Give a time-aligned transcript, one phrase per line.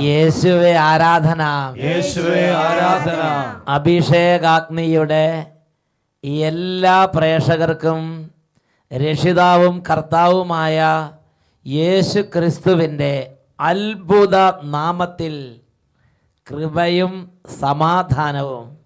[0.00, 1.42] യേശുവെ ആരാധന.
[1.82, 3.22] യേശുവേ ആരാധന.
[3.68, 5.46] അഭിഷേകാഗ്നിയുടെ
[6.24, 8.30] എല്ലാ പ്രേക്ഷകർക്കും
[8.92, 11.08] രക്ഷിതാവും കർത്താവുമായ
[11.66, 15.60] യേശു ക്രിസ്തുവിന്റെ അത്ഭുത നാമത്തിൽ
[16.50, 18.76] കൃപയും സമാധാനവും.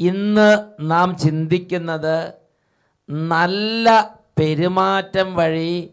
[0.00, 2.32] ഇന്ന് നാം ചിന്തിക്കുന്നത്
[3.10, 5.90] നല്ല പെരുമാറ്റം വഴി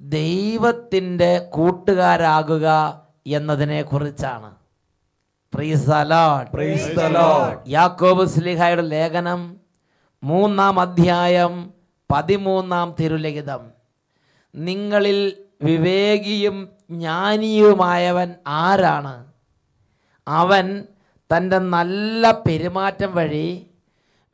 [0.00, 2.66] ദൈവത്തിന്റെ കൂട്ടുകാരാകുക
[3.26, 4.50] എന്നതിനെ കുറിച്ചാണ്.
[7.68, 9.56] യാക്കോബ് സ്ലിഹായുടെ ലേഖനം
[10.22, 11.74] മൂന്നാം അധ്യായം
[12.12, 13.70] പതിമൂന്നാം തിരുലിഖിതം.
[14.54, 19.26] നിങ്ങളിൽ വിവേകിയും ജ്ഞാനിയുമായവൻ ആരാണ്?
[20.28, 20.84] അവൻ
[21.30, 23.66] തന്റെ നല്ല പെരുമാറ്റം വഴി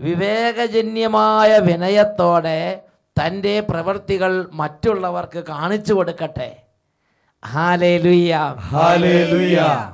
[0.01, 2.83] വിവേകജന്യമായ വിനയത്തോടെ
[3.21, 6.57] തന്റെ പ്രവൃത്തികൾ മറ്റുള്ളവർക്ക് കാണിച്ചു കൊടുക്കട്ടെ.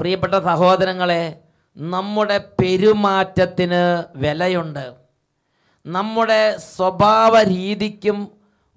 [0.01, 1.39] പ്രിയപ്പെട്ട സഹോദരങ്ങളെ
[1.77, 4.93] നമ്മുടെ പെരുമാറ്റത്തിന് വിലയുണ്ട്.
[5.87, 8.29] നമ്മുടെ സ്വഭാവ രീതിക്കും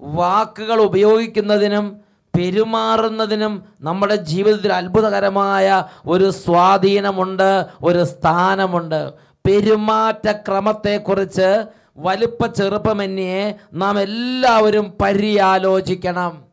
[0.02, 2.02] വാക്കുകൾ ഉപയോഗിക്കുന്നതിനും
[2.34, 9.14] പെരുമാറുന്നതിനും നമ്മുടെ ജീവിതത്തിൽ അത്ഭുതകരമായ ഒരു സ്വാധീനമുണ്ട് ഒരു സ്ഥാനമുണ്ട്.
[9.47, 11.66] പെരുമാറ്റക്രമത്തെക്കുറിച്ച്
[11.97, 16.52] വലുപ്പ ചെറുപ്പമന്യേ നാം എല്ലാവരും പര്യാലോചിക്കണം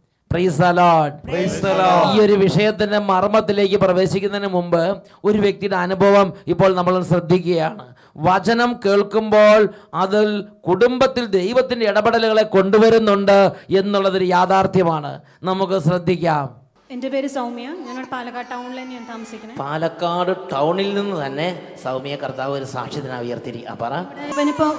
[2.15, 7.85] ഈ ഒരു വിഷയത്തിന്റെ മർമ്മത്തിലേക്ക് പ്രവേശിക്കുന്നതിന് മുമ്പ് ഒരു വ്യക്തിയുടെ അനുഭവം ഇപ്പോൾ നമ്മൾ ശ്രദ്ധിക്കുകയാണ്.
[8.17, 15.21] വചനം കേൾക്കുമ്പോൾ അതിൽ കുടുംബത്തിൽ ദൈവത്തിന്റെ ഇടപെടലുകളെ കൊണ്ടുവരുന്നുണ്ട് എന്നുള്ളതൊരു യാഥാർത്ഥ്യമാണ്.
[15.43, 16.68] നമുക്ക് ശ്രദ്ധിക്കാം.
[16.91, 17.69] എന്റെ പേര് സൗമ്യ.
[17.87, 19.59] ഞാൻ പാലക്കാട് ടൗണിൽ തന്നെയാണ് താമസിക്കുന്നത്.
[19.59, 21.49] പാലക്കാട് ടൗണിൽ നിന്ന് തന്നെ
[21.85, 23.93] സൗമ്യ കർത്താവ് ഒരു സാക്ഷ്യത്തിനാ ഉയർത്തിരി പറ.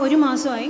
[0.06, 0.70] ഒരു മാസമായി.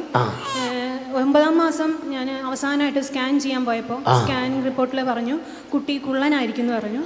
[1.19, 5.35] ഒമ്പതാം മാസം ഞാൻ അവസാനമായിട്ട് സ്കാൻ ചെയ്യാൻ പോയപ്പോൾ സ്കാൻ റിപ്പോർട്ടിൽ പറഞ്ഞു
[5.73, 7.01] കുട്ടി കുള്ളനായിരിക്കും എന്ന് പറഞ്ഞു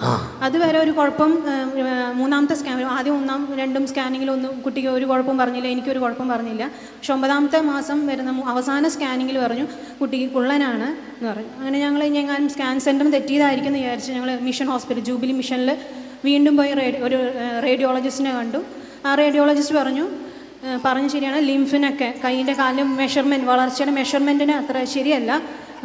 [0.46, 1.32] അതുവരെ ഒരു കുഴപ്പം
[2.14, 6.66] മൂന്നാമത്തെ സ്കാൻ ആദ്യം ഒന്നാം രണ്ടും സ്കാനിങ്ങിലൊന്നും കുട്ടിക്ക് ഒരു കുഴപ്പം പറഞ്ഞില്ല എനിക്കൊരു കുഴപ്പം പറഞ്ഞില്ല.
[6.98, 9.68] പക്ഷെ ഒമ്പതാമത്തെ മാസം വരുന്ന അവസാന സ്കാനിങ്ങിൽ പറഞ്ഞു
[10.02, 11.52] കുട്ടിക്ക് കുള്ളനാണ് എന്ന് പറഞ്ഞു.
[11.60, 15.70] അങ്ങനെ ഞങ്ങൾ ഞാൻ സ്കാൻ സെന്റർ തെറ്റിയതായിരിക്കും എന്ന് വിചാരിച്ച് ഞങ്ങൾ മിഷൻ ഹോസ്പിറ്റൽ ജൂബിലി മിഷനിൽ
[16.28, 16.72] വീണ്ടും പോയി
[17.06, 17.18] ഒരു
[17.66, 18.60] റേഡിയോളജിസ്റ്റിനെ കണ്ടു.
[19.08, 20.06] ആ റേഡിയോളജിസ്റ്റ് പറഞ്ഞു
[20.86, 25.32] പറഞ്ഞു ശരിയാണ് ലിംഫിനൊക്കെ കൈയിന്റെ കാലും മെഷർമെന്റ് വളർച്ചയുടെ മെഷർമെന്റിന് അത്ര ശരിയല്ല.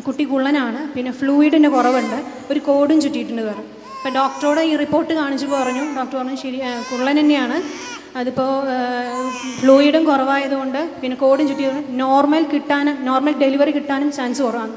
[0.06, 2.18] കുട്ടി കുള്ളനാണ് പിന്നെ ഫ്ലൂയിഡിന്റെ കുറവുണ്ട്.
[2.50, 3.62] ഒരു കോഡും ചുറ്റിയിട്ടുണ്ട് വേറെ.
[3.96, 6.60] അപ്പോൾ ഡോക്ടറോട് ഈ റിപ്പോർട്ട് കാണിച്ച് പറഞ്ഞു ഡോക്ടർ പറഞ്ഞു ശരി
[6.90, 7.56] കുള്ളൻ തന്നെയാണ്.
[8.20, 8.52] അതിപ്പോൾ
[9.60, 14.74] ഫ്ലൂയിഡും കുറവായതുകൊണ്ട് പിന്നെ കോഡും ചുറ്റിയത് നോർമൽ കിട്ടാനും നോർമൽ ഡെലിവറി കിട്ടാനും ചാൻസ് കുറവാണ്.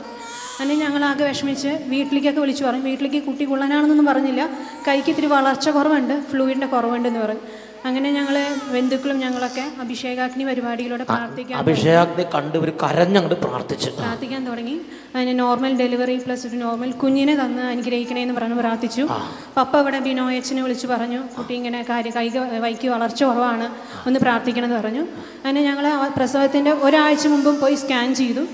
[0.61, 4.49] അങ്ങനെ ഞങ്ങളാകെ വിഷമിച്ച് വീട്ടിലേക്കൊക്കെ വിളിച്ചു പറഞ്ഞു വീട്ടിലേക്ക് കുട്ടി കൊള്ളാനാണെന്നൊന്നും പറഞ്ഞില്ല.
[4.87, 7.41] കൈക്ക് ഇത്തിരി വളർച്ച കുറവുണ്ട് ഫ്ലൂയിഡിന്റെ കുറവുണ്ടെന്ന് പറഞ്ഞു.
[7.85, 8.35] അങ്ങനെ ഞങ്ങൾ
[8.73, 13.89] ബന്ധുക്കളും ഞങ്ങളൊക്കെ അഭിഷേകാഗ്നി പരിപാടിയിലൂടെ പ്രാർത്ഥിക്കാൻ അഭിഷേകാഗ്നി കണ്ട് ഒരു കരഞ്ഞങ്ങോട്ട് പ്രാർത്ഥിച്ചു.
[13.89, 14.75] പ്രാർത്ഥിക്കാൻ തുടങ്ങി.
[15.15, 19.09] അതിന് നോർമൽ ഡെലിവറി പ്ലസ് ഒരു നോർമൽ കുഞ്ഞിനെ തന്ന് അനുഗ്രഹിക്കണേ എന്ന് പറഞ്ഞ് പ്രാർത്ഥിച്ചു.
[19.57, 22.27] പപ്പ ഇവിടെ ബിനോയച്ചനെ വിളിച്ച് പറഞ്ഞു കുട്ടി ഇങ്ങനെ കാര്യ കൈ
[22.65, 23.69] വൈക്ക് വളർച്ച കുറവാണ്
[24.07, 25.05] ഒന്ന് പ്രാർത്ഥിക്കണമെന്ന് പറഞ്ഞു.
[25.45, 28.45] അങ്ങനെ ഞങ്ങൾ പ്രസവത്തിന്റെ ഒരാഴ്ച മുമ്പും പോയി സ്കാൻ ചെയ്തു.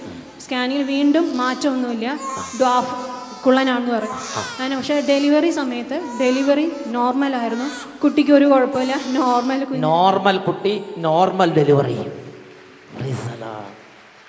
[0.47, 2.19] സ്കാനിങ്ങിൽ വീണ്ടും മാറ്റമൊന്നുമില്ല.
[2.59, 2.93] ഡ്വാഫ്
[3.45, 4.13] കുള്ളനാണെന്ന് പറയും.
[4.59, 7.65] അങ്ങനെ പക്ഷേ ഡെലിവറി സമയത്ത് ഡെലിവറി നോർമൽ ആയിരുന്നു
[8.03, 8.99] കുട്ടിക്ക് ഒരു കുഴപ്പമില്ല.
[9.07, 11.97] നോർമൽ നോർമൽ കുട്ടി നോർമൽ ഡെലിവറി.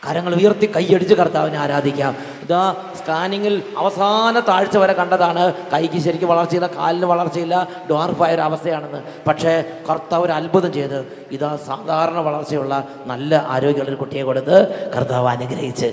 [0.09, 2.17] കരങ്ങൾ ഉയർത്തി കൈയടിച്ച് കർത്താവിനെ ആരാധിക്കാം.
[2.43, 9.01] ഇതാ സ്കാനിങ്ങിൽ അവസാന താഴ്ച വരെ കണ്ടതാണ് കൈക്ക് ശരിക്കും വളർച്ചയില്ല കാലിന് വളർച്ചയില്ല ഡോർഫായ ഒരു അവസ്ഥയാണെന്ന്.
[9.27, 14.57] പക്ഷേ കർത്താവ് ഒരു അത്ഭുതം ചെയ്ത് ഇതാ സാധാരണ വളർച്ചയുള്ള നല്ല ആരോഗ്യമുള്ള ഒരു കുട്ടിയെ കൊടുത്ത്
[14.97, 15.87] കർത്താവ് അനുഗ്രഹിച്ച്.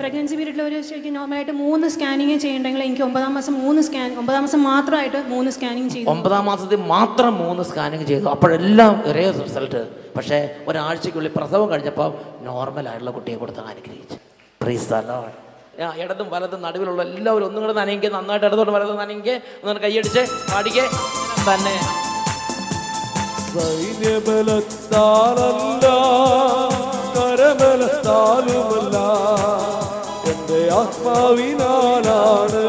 [0.00, 4.62] പ്രഗ്നൻസി പീരീഡിൽ ഒരു ശരിക്കും നോർമലായിട്ട് മൂന്ന് സ്കാനിങ് ചെയ്യണ്ടെങ്കിൽ എനിക്ക് ഒമ്പതാം മാസം മൂന്ന് സ്കാൻ ഒമ്പതാം മാസം
[4.62, 6.10] മാത്രമായിട്ട് മൂന്ന് സ്കാനിങ് ചെയ്തു.
[6.10, 8.24] ഒമ്പതാം മാസത്തിൽ മാത്രം മൂന്ന് സ്കാനിങ് ചെയ്തു.
[8.24, 9.99] അപ്പോഴെല്ലാം ഒരേ റിസൾട്ട്.
[10.16, 10.38] പക്ഷേ
[10.68, 12.08] ഒരാഴ്ചയ്ക്കുള്ളിൽ പ്രസവം കഴിഞ്ഞപ്പോൾ
[12.42, 14.16] നോർമലായിട്ടുള്ള കുട്ടിയെ കൊടുത്ത് അനുഗ്രഹിച്ചു.
[14.60, 14.88] പ്രീസ്
[15.82, 20.84] ആ, ഇടതും വലതും നടുവിലുള്ള എല്ലാവരും ഒന്നും കൂടെ നനയെങ്കിൽ നന്നായിട്ട് ഇടതോട്ട് വലതും നനയെങ്കിൽ ഒന്ന് കൈയടിച്ച് പാടിക്കേ
[21.48, 21.74] തന്നെ.
[24.52, 25.86] സൈന്യബലത്താലല്ല
[27.16, 28.96] കരബലത്താലുമല്ല
[30.32, 32.64] എന്റെ ആത്മാവിനാലാണ്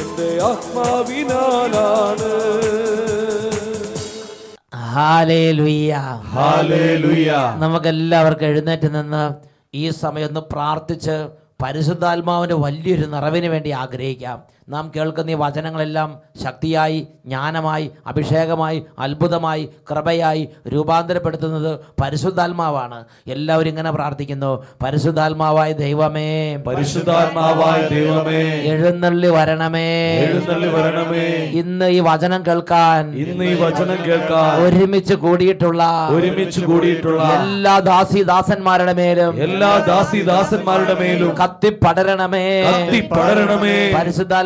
[0.00, 2.30] എന്റെ ആത്മാവിനാലാണ്.
[7.58, 9.22] നമുക്ക് എല്ലാവർക്കും എഴുന്നേറ്റ് നിന്ന്
[9.74, 11.16] ഈ സമയം ഒന്ന് പ്രാർത്ഥിച്ച്
[11.62, 14.38] പരിശുദ്ധാത്മാവിന്റെ വലിയൊരു നിറവിന് വേണ്ടി ആഗ്രഹിക്കാം.
[14.68, 23.04] നാം കേൾക്കുന്ന ഈ വചനങ്ങളെല്ലാം ശക്തിയായി ജ്ഞാനമായി അഭിഷേകമായി അത്ഭുതമായി കൃപയായി രൂപാന്തരപ്പെടുത്തുന്നത് പരിശുദ്ധാത്മാവാണ്.
[23.28, 24.64] എല്ലാവരും ഇങ്ങനെ പ്രാർത്ഥിക്കുന്നു.
[24.84, 28.40] പരിശുദ്ധാത്മാവായ ദൈവമേ പരിശുദ്ധാത്മാവായ ദൈവമേ
[28.72, 29.88] എഴുന്നള്ളി വരണമേ.
[30.24, 31.26] എഴുന്നള്ളി വരണമേ.
[31.62, 38.92] ഇന്ന് ഈ വചനം കേൾക്കാൻ ഇന്ന് ഈ വചനം കേൾക്കാൻ ഒരുമിച്ച് കൂടിയിട്ടുള്ള ഒരുമിച്ച് കൂടിയിട്ടുള്ള എല്ലാ ദാസി ദാസന്മാരുടെ
[38.92, 43.92] മേലും എല്ലാ ദാസി ദാസന്മാരുടെ മേലും കത്തിപ്പടരണമേ കത്തി പടരണമേ.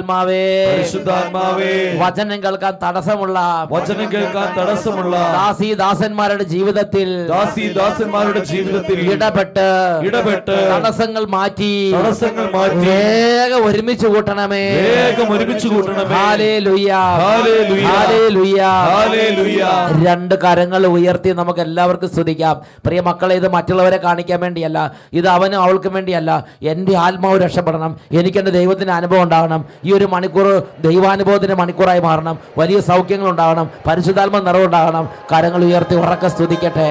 [0.09, 0.77] പരിശുദ്ധാത്മാവേ.
[0.77, 1.99] പരിശുദ്ധാത്മാവേ.
[1.99, 3.69] വചനം കേൾക്കാൻ തടസ്സമുള്ള.
[3.73, 5.17] വചനം കേൾക്കാൻ തടസ്സമുള്ള.
[5.17, 14.71] ദാസി ദാസന്മാരുടെ ജീവിതത്തിൽ ദാസി ദാസന്മാരുടെ ജീവിതത്തിൽ ഇടപെട്ട് ഇടപെട്ട് തടസ്സങ്ങൾ മാറ്റി തടസ്സങ്ങൾ മാറ്റി വേഗം ഒരുമിച്ച് കൂട്ടണമേ.
[14.71, 16.05] വേഗം ഒരുമിച്ച് കൂട്ടണമേ.
[16.05, 16.93] ഹാലേലുയ്യ.
[16.93, 17.83] ഹാലേലുയ്യ.
[17.83, 18.63] ഹാലേലുയ്യ.
[18.63, 19.69] ഹാലേലുയ്യ.
[20.07, 22.61] രണ്ട് കരങ്ങൾ ഉയർത്തി നമുക്ക് എല്ലാവർക്കും സ്തുതിക്കാം.
[22.87, 24.93] പ്രിയ മക്കളെ ഇത് മറ്റുള്ളവരെ കാണിക്കാൻ വേണ്ടിയല്ല.
[25.13, 26.45] ഇത് അവനും അവൾക്കും വേണ്ടിയല്ല.
[26.63, 27.97] എന്റെ ആത്മാവ് രക്ഷപ്പെടണം.
[28.13, 29.65] എനിക്ക് എന്റെ ദൈവത്തിന് അനുഭവം ഉണ്ടാകണം.
[29.85, 32.39] ഈ ഒരു മണിക്കൂർ ദൈവാനുഭവത്തിന്റെ മണിക്കൂറായി മാറണം.
[32.59, 33.71] വലിയ സൗഖ്യങ്ങൾ ഉണ്ടാകണം.
[33.87, 36.89] പരിശുദ്ധാത്മ നിറവുണ്ടാകണം കരങ്ങൾ ഉയർത്തി ഉറക്കെ സ്തുതിക്കട്ടെ.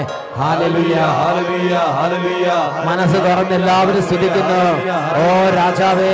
[2.85, 4.59] മനസ്സ് തുറന്ന് എല്ലാവരും സ്തുതിക്കുന്നു.
[5.21, 6.13] ഓ രാജാവേ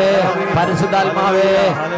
[0.58, 1.50] പരിശുദ്ധാത്മാവേ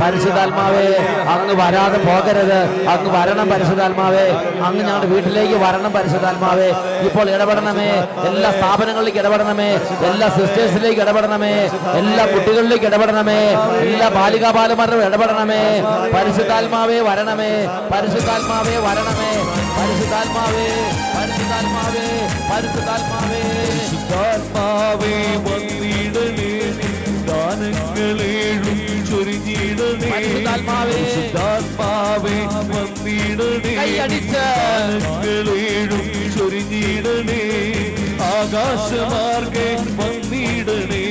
[0.01, 0.87] പരിശുദ്ധാത്മാവേ
[1.33, 2.59] അങ്ങ് വരാതെ പോകരുത്.
[2.89, 4.25] അങ്ങ് വരണം പരിശുദ്ധാത്മാവേ.
[4.65, 6.69] അങ്ങ് ഞങ്ങളുടെ വീട്ടിലേക്ക് വരണം പരിശുദ്ധാത്മാവേ.
[7.07, 7.89] ഇപ്പോൾ ഇടപെടണമേ.
[8.27, 9.69] എല്ലാ സ്ഥാപനങ്ങളിലേക്ക് ഇടപെടണമേ.
[10.11, 11.53] എല്ലാ സിസ്റ്റേഴ്സിലേക്ക് ഇടപെടണമേ.
[12.01, 13.39] എല്ലാ കുട്ടികളിലേക്ക് ഇടപെടണമേ.
[13.85, 14.51] എല്ലാ ബാലികാ
[14.85, 15.81] ബാലന്മാരും ഇടപെടണമേ.
[16.13, 17.49] പരിശുദ്ധാത്മാവേ വരണമേ.
[17.91, 19.31] പരിശുദ്ധാത്മാവേ വരണമേ.
[19.77, 20.67] പരിശുദ്ധാത്മാവേ
[21.15, 22.05] പരിശുദ്ധാത്മാവേ
[22.51, 23.41] പരിശുദ്ധാത്മാവേ.
[23.69, 25.15] പരിശുദ്ധാത്മാവേ
[25.47, 26.51] വന്നിടണേ.
[27.27, 30.11] ദാനങ്ങളേഴും ചൊരിഞ്ഞിടണേ.
[30.81, 32.37] പരിശുദ്ധാത്മാവേ.
[32.73, 33.75] വന്നിടണേ.
[33.75, 34.45] കൈയടിച്ച്.
[34.45, 36.05] ദാനങ്ങളേഴും
[36.37, 37.41] ചൊരിഞ്ഞിടണേ.
[38.21, 41.05] ആകാശമാർഗേ വന്നിടണേ.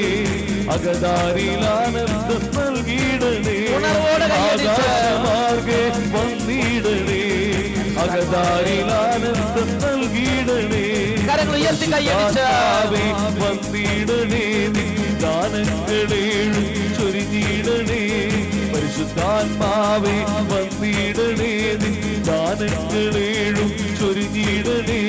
[0.70, 2.53] അകതാരിലാനന്ദം
[3.84, 4.24] ഉണർവോടെ.
[4.24, 7.24] ആകാശമാർഗെ വന്നിടണേ.
[7.98, 10.84] അകതാരിലാനന്ദം നൽകിയിടണേ.
[11.28, 12.24] കരങ്ങൾ ഉയർത്തി കൈയടിച്ച്.
[12.24, 13.04] കർത്താവേ,
[13.42, 14.44] വന്നിടണേ.
[14.66, 14.86] നീ
[15.20, 16.66] ദാനങ്ങളേഴും
[16.98, 18.02] ചൊരിഞ്ഞിടണേ.
[18.74, 20.16] പരിശുദ്ധാത്മാവേ
[20.50, 21.52] വന്നിടണേ.
[21.82, 21.92] നീ
[22.22, 23.70] ദാനങ്ങളേഴും
[24.00, 25.00] ചൊരിഞ്ഞിടണേ.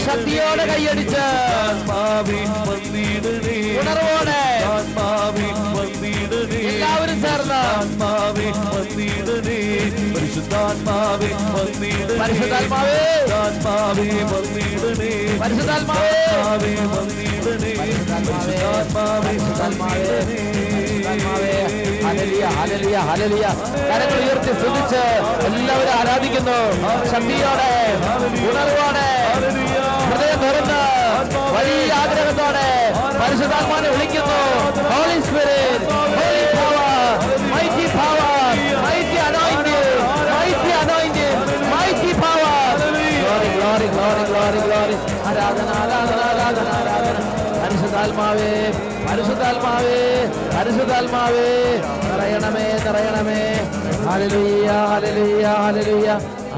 [0.06, 1.24] ശക്തിയോടെ കൈയടിച്ച്
[3.80, 4.40] ഉണർവോടെ
[6.70, 7.60] എല്ലാവരും ചേർന്ന്
[10.14, 11.30] പരിശുദ്ധാത്മാവേ
[12.20, 12.96] പരിശുദ്ധാത്മാവേ.
[13.20, 14.06] പരിശുദ്ധാത്മാവേ.
[15.42, 16.72] പരിശുദ്ധാത്മാവേ
[17.82, 18.56] പരിശുദ്ധാത്മാവേ.
[19.26, 20.40] പരിശുദ്ധാത്മാവേ.
[22.10, 22.44] Hallelujah,
[23.08, 23.46] hallelujah.
[23.88, 25.02] കരങ്ങൾ ഉയർത്തി സ്തുതിച്ച്
[25.48, 26.56] എല്ലാവരും ആരാധിക്കുന്നു.
[27.12, 27.72] ശക്തിയോടെ
[28.48, 29.06] ഉണർവോടെ
[30.10, 30.80] ഹൃദയം തുറന്ന്
[31.56, 32.66] വലിയ ആഗ്രഹത്തോടെ
[33.20, 34.40] പരിശുദ്ധാത്മാനെ വിളിക്കുന്നു.
[34.90, 35.86] Holy Spirit
[36.16, 37.14] holy power
[37.52, 38.56] mighty power
[38.86, 39.94] mighty anointing
[40.34, 41.36] mighty anointing
[41.74, 42.74] mighty power
[43.20, 43.88] glory glory
[44.30, 44.96] glory glory
[45.30, 46.19] ആരാധന ആരാധന.
[48.00, 48.72] പരിശുദ്ധാത്മാവേ
[49.08, 51.48] പരിശുദ്ധാത്മാവേ പരിശുദ്ധാത്മാവേ.
[52.10, 53.70] നിറയണമേ നിറയണമേ.
[54.10, 56.08] Hallelujah hallelujah hallelujah.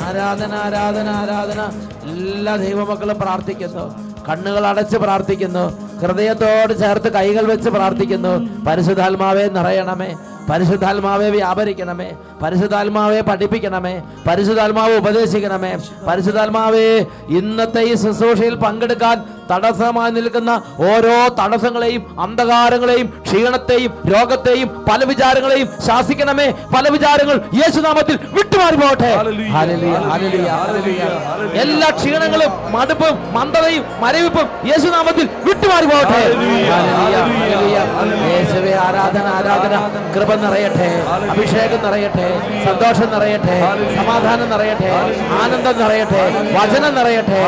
[0.04, 1.60] ആരാധന ആരാധന ആരാധന.
[2.04, 4.14] എല്ലാ ദൈവമക്കളും പ്രാർത്ഥിക്കുന്നു.
[4.28, 5.98] കണ്ണുകൾ അടച്ച് പ്രാർത്ഥിക്കുന്നു.
[6.00, 8.64] ഹൃദയത്തോട് ചേർത്ത് കൈകൾ വെച്ച് പ്രാർത്ഥിക്കുന്നു.
[8.64, 10.16] പരിശുദ്ധാത്മാവേ നിറയണമേ.
[10.50, 12.12] പരിശുദ്ധാത്മാവെ വ്യാപരിക്കണമേ.
[12.42, 14.02] പരിശുദ്ധാത്മാവെ പഠിപ്പിക്കണമേ.
[14.28, 15.78] പരിശുദ്ധാത്മാവ് ഉപദേശിക്കണമേ.
[16.08, 20.50] പരിശുദ്ധാത്മാവെ ഇന്നത്തെ ഈ ശുശ്രൂഷയിൽ പങ്കെടുക്കാൻ തടസ്സമായി നിൽക്കുന്ന
[20.90, 26.46] ഓരോ തടസ്സങ്ങളെയും അന്ധകാരങ്ങളെയും ക്ഷീണത്തെയും രോഗത്തെയും പല വിചാരങ്ങളെയും ശാസിക്കണമേ.
[26.76, 29.12] പല വിചാരങ്ങൾ യേശുനാമത്തിൽ വിട്ടുമാറി പോകട്ടെ.
[31.64, 36.22] എല്ലാ ക്ഷീണങ്ങളും മടുപ്പും മന്ദതയും മരവിപ്പും യേശുനാമത്തിൽ വിട്ടുമാറി പോകട്ടെ.
[38.86, 39.74] ആരാധന ആരാധന.
[40.14, 40.88] കൃപ നിറയട്ടെ.
[41.30, 42.26] അഭിഷേകം നിറയട്ടെ.
[42.64, 43.56] സന്തോഷം നിറയട്ടെ.
[43.96, 44.90] സമാധാനം നിറയട്ടെ.
[45.42, 46.22] ആനന്ദം നിറയട്ടെ.
[46.58, 47.42] വചനം നിറയട്ടെ.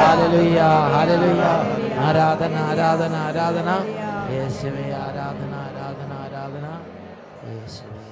[0.00, 0.60] ഹാലലുയ്യ
[0.94, 1.39] ഹല്ലേലൂയ.
[2.06, 3.70] ആരാധന ആരാധന ആരാധന.
[4.32, 6.66] യേശുവേ ആരാധന ആരാധന ആരാധന.
[7.48, 8.06] യേശുവേ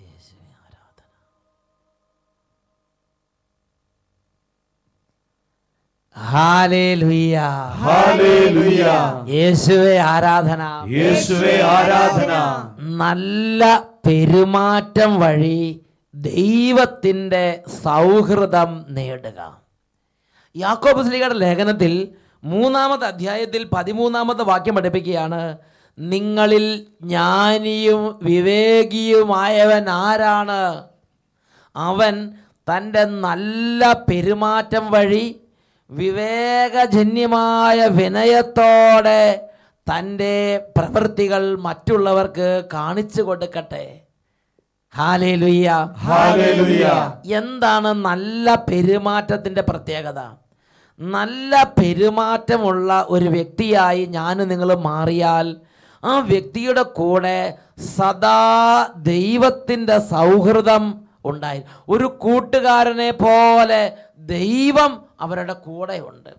[0.00, 1.10] യേശുവേ ആരാധന.
[6.16, 7.40] ഹാലേലുയ്യ.
[7.84, 8.84] ഹല്ലേലൂയ
[9.28, 10.62] യേശുവേ ആരാധന.
[10.88, 12.32] യേശുവേ ആരാധന.
[12.78, 15.80] നല്ല പെരുമാറ്റം വഴി
[16.14, 19.63] ദൈവത്തിന്റെ സൗഹൃദം നേടുക.
[20.56, 21.92] യാക്കോബ് സ്ലീഗയുടെ ലേഖനത്തിൽ
[22.44, 25.40] മൂന്നാമത്തെ അധ്യായത്തിൽ പതിമൂന്നാമത്തെ വാക്യം പഠിപ്പിക്കുകയാണ്
[25.98, 26.64] നിങ്ങളിൽ
[27.02, 30.60] ജ്ഞാനിയും വിവേകിയുമായവൻ ആരാണ്?
[31.76, 32.14] അവൻ
[32.68, 35.24] തന്റെ നല്ല പെരുമാറ്റം വഴി
[35.90, 39.22] വിവേകജന്യമായ വിനയത്തോടെ
[39.86, 40.36] തന്റെ
[40.76, 43.84] പ്രവൃത്തികൾ മറ്റുള്ളവർക്ക് കാണിച്ചു കൊടുക്കട്ടെ.
[44.94, 45.68] ഹാലേലുയ്യ
[47.40, 50.20] എന്താണ് നല്ല പെരുമാറ്റത്തിന്റെ പ്രത്യേകത?
[51.00, 55.56] നല്ല പെരുമാറ്റമുള്ള ഒരു വ്യക്തിയായി ഞാൻ നിങ്ങൾ മാറിയാൽ
[56.04, 57.58] ആ വ്യക്തിയുടെ കൂടെ
[57.96, 58.40] സദാ
[58.96, 61.62] ദൈവത്തിന്റെ സൗഹൃദം ഉണ്ടായി.
[61.88, 63.82] ഒരു കൂട്ടുകാരനെ പോലെ
[64.18, 66.30] ദൈവം അവരുടെ കൂടെയുണ്ട്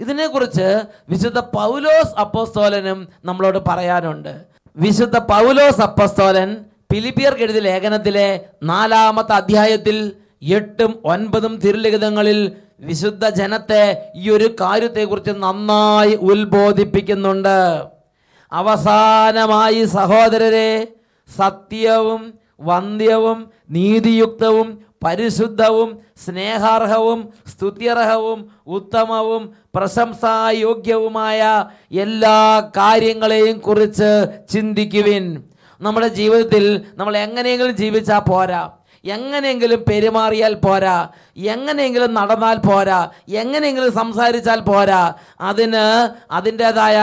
[0.00, 0.68] ഇതിനെക്കുറിച്ച്
[1.08, 4.44] വിശുദ്ധ പൗലോസ് അപ്പസ്തോലനും നമ്മളോട് പറയാനുണ്ട്.
[4.76, 8.28] വിശുദ്ധ പൗലോസ് അപ്പസ്തോലൻ ഫിലിപ്പിയർ എഴുതിയ ലേഖനത്തിലെ
[8.62, 17.84] നാലാമത്തെ അധ്യായത്തിൽ എട്ടും ഒൻപതും തിരുലിഖിതങ്ങളിൽ വിശുദ്ധ ജനത്തെ ഈ ഒരു കാര്യത്തെക്കുറിച്ച് നന്നായി ഉത്ബോധിപ്പിക്കുന്നുണ്ട്.
[18.52, 20.88] അവസാനമായി സഹോദരരെ
[21.38, 35.42] സത്യവും വന്ധ്യവും നീതിയുക്തവും പരിശുദ്ധവും സ്നേഹാർഹവും സ്തുത്യർഹവും ഉത്തമവും പ്രശംസായോഗ്യവുമായ എല്ലാ കാര്യങ്ങളെയും കുറിച്ച് ചിന്തിക്കുവിൻ.
[35.80, 38.70] നമ്മുടെ ജീവിതത്തിൽ നമ്മൾ എങ്ങനെയെങ്കിലും ജീവിച്ചാൽ പോരാ.
[39.04, 40.96] എങ്ങനെയെങ്കിലും പെരുമാറിയാൽ പോരാ
[41.36, 42.98] എങ്ങനെയെങ്കിലും നടന്നാൽ പോരാ
[43.42, 45.02] എങ്ങനെയെങ്കിലും സംസാരിച്ചാൽ പോരാ.
[45.40, 45.84] അതിന്
[46.32, 46.98] അതിന്റെതായ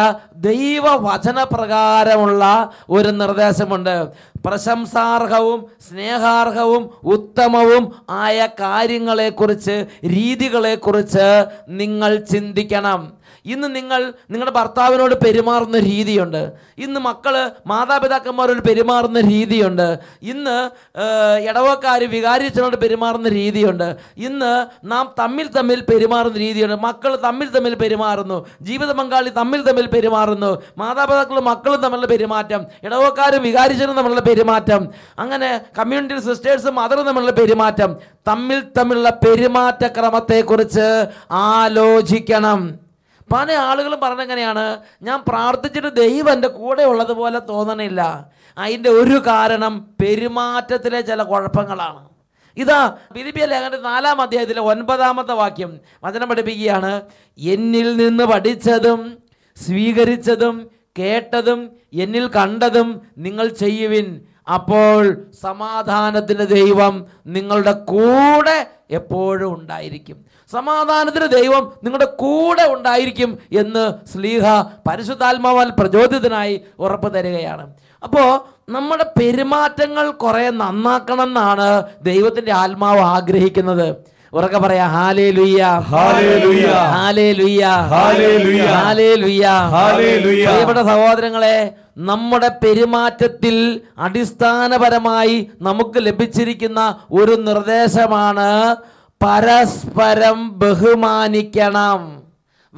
[0.50, 2.44] ദൈവവചനപ്രകാരമുള്ള
[2.90, 3.96] ഒരു നിർദ്ദേശമുണ്ട്.
[4.46, 11.28] പ്രശംസാർഹവും സ്നേഹാർഹവും ഉത്തമവും ആയ കാര്യങ്ങളെക്കുറിച്ച് രീതികളെക്കുറിച്ച്
[11.70, 13.02] നിങ്ങൾ ചിന്തിക്കണം.
[13.46, 16.42] ഇന്ന് നിങ്ങൾ നിങ്ങളുടെ ഭർത്താവിനോട് പെരുമാറുന്ന രീതിയുണ്ട്.
[16.78, 17.36] ഇന്ന് മക്കൾ
[17.68, 19.88] മാതാപിതാക്കന്മാരോട് പെരുമാറുന്ന രീതിയുണ്ട്.
[20.22, 20.58] ഇന്ന്
[21.50, 23.96] ഇടവക്കാർ വികാരിച്ചനോട് പെരുമാറുന്ന രീതിയുണ്ട്.
[24.18, 26.76] ഇന്ന് നാം തമ്മിൽ തമ്മിൽ പെരുമാറുന്ന രീതിയുണ്ട്.
[26.76, 28.46] മക്കൾ തമ്മിൽ തമ്മിൽ പെരുമാറുന്നു.
[28.62, 30.62] ജീവിത പങ്കാളി തമ്മിൽ തമ്മിൽ പെരുമാറുന്നു.
[30.78, 32.66] മാതാപിതാക്കളും മക്കളും തമ്മിലുള്ള പെരുമാറ്റം.
[32.84, 34.88] ഇടവക്കാരും വികാരിച്ചനും തമ്മിലുള്ള പെരുമാറ്റം.
[35.20, 37.96] അങ്ങനെ കമ്മ്യൂണിറ്റി സിസ്റ്റേഴ്സും മദറും തമ്മിലുള്ള പെരുമാറ്റം.
[38.28, 42.92] തമ്മിൽ തമ്മിലുള്ള പെരുമാറ്റ ക്രമത്തെക്കുറിച്ച് ആലോചിക്കണം.
[43.34, 48.26] പല ആളുകളും പറഞ്ഞെങ്ങനെയാണ് ഞാൻ പ്രാർത്ഥിച്ചിട്ട് ദൈവം എന്റെ കൂടെ ഉള്ളതുപോലെ തോന്നണില്ല.
[48.64, 52.02] അതിന്റെ ഒരു കാരണം പെരുമാറ്റത്തിലെ ചില കുഴപ്പങ്ങളാണ്.
[52.58, 52.80] ഇതാ
[53.16, 55.72] ഫിലിപ്പിയ ലേഖനത്തിൽ നാലാം അധ്യായത്തിലെ ഒൻപതാമത്തെ വാക്യം
[56.04, 56.94] വചനം പഠിപ്പിക്കുകയാണ്.
[57.38, 59.02] എന്നിൽ നിന്ന് പഠിച്ചതും
[59.58, 60.56] സ്വീകരിച്ചതും
[61.00, 61.60] കേട്ടതും
[62.04, 64.08] എന്നിൽ കണ്ടതും നിങ്ങൾ ചെയ്യുവിൻ.
[64.54, 65.02] അപ്പോൾ
[65.42, 66.94] സമാധാനത്തിന്റെ ദൈവം
[67.28, 68.58] നിങ്ങളുടെ കൂടെ
[68.92, 70.18] എപ്പോഴും ഉണ്ടായിരിക്കും.
[70.52, 77.68] സമാധാനത്തിന് ദൈവം നിങ്ങളുടെ കൂടെ ഉണ്ടായിരിക്കും എന്ന് സ്ലീഹ പരിശുദ്ധാത്മാവാൽ പ്രചോദിതനായി ഉറപ്പ് തരികയാണ്.
[78.04, 78.30] അപ്പോൾ
[78.70, 83.96] നമ്മുടെ പെരുമാറ്റങ്ങൾ കുറേ നന്നാക്കണം എന്നാണ് ദൈവത്തിന്റെ ആത്മാവ് ആഗ്രഹിക്കുന്നത്.
[84.34, 88.66] ഉറക്കെ പറയാ ഹാലേ ലുയ്യ ഹാലേ ലുയ്യ ഹാലേ ലുയ്യ ഹല്ലേലൂയ.
[88.66, 90.46] ഹാലേ ലുയ്യ ഹല്ലേലൂയ.
[90.46, 98.76] പ്രിയപ്പെട്ട സഹോദരങ്ങളെ നമ്മുടെ പെരുമാറ്റത്തിൽ അടിസ്ഥാനപരമായി നമുക്ക് ലഭിച്ചിരിക്കുന്ന ഒരു നിർദ്ദേശമാണ്
[99.24, 102.24] പരസ്പരം ബഹുമാനിക്കണം.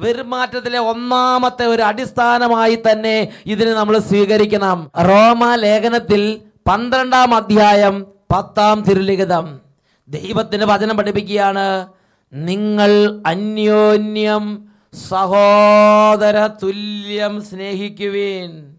[0.02, 4.90] പെരുമാറ്റത്തിലെ ഒന്നാമത്തെ ഒരു അടിസ്ഥാനമായി തന്നെ ഇതിനെ നമ്മൾ സ്വീകരിക്കണം.
[4.98, 9.60] റോമ ലേഖനത്തിൽ പന്ത്രണ്ടാം അധ്യായം പത്താം തിരുലിഖിതം.
[10.08, 11.86] ദൈവത്തിന് വചനം പഠിപ്പിക്കുകയാണ്
[12.32, 14.68] നിങ്ങൾ അന്യോന്യം
[15.08, 18.73] സഹോദര തുല്യം സ്നേഹിക്കുവിൻ.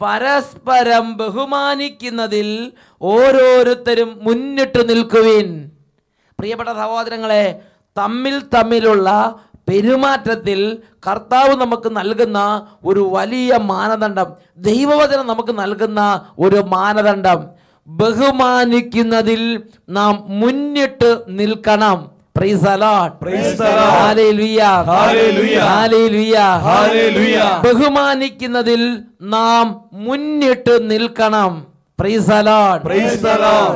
[0.00, 5.70] പരസ്പരം ബഹുമാനിക്കുന്നതിൽ ഓരോരുത്തരും മുന്നിട്ട് നിൽക്കുവിൻ.
[6.38, 7.60] പ്രിയപ്പെട്ട സഹോദരങ്ങളെ
[7.98, 9.36] തമ്മിൽ തമ്മിലുള്ള
[9.68, 14.28] പെരുമാറ്റത്തിൽ കർത്താവ് നമുക്ക് നൽകുന്ന ഒരു വലിയ മാനദണ്ഡം
[14.58, 17.46] ദൈവവചനം നമുക്ക് നൽകുന്ന ഒരു മാനദണ്ഡം.
[17.86, 22.17] ബഹുമാനിക്കുന്നതിൽ നാം മുന്നിട്ട് നിൽക്കണം.
[22.38, 23.12] Praise the Lord.
[23.18, 23.94] Praise the Lord.
[24.00, 24.74] Hallelujah.
[24.88, 25.64] Hallelujah.
[25.70, 26.50] Hallelujah.
[26.68, 27.50] Hallelujah.
[27.66, 28.82] ബഹുമാനിക്കുന്നതിൽ
[29.28, 29.64] നാം
[30.06, 31.52] മുന്നിട്ട് നിൽക്കണം.